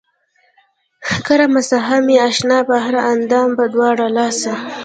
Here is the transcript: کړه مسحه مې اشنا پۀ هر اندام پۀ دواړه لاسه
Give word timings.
کړه 1.25 1.45
مسحه 1.55 1.97
مې 2.05 2.15
اشنا 2.27 2.59
پۀ 2.67 2.75
هر 2.85 2.95
اندام 3.13 3.49
پۀ 3.57 3.65
دواړه 3.73 4.05
لاسه 4.17 4.53